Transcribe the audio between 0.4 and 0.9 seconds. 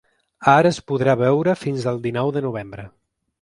Ara es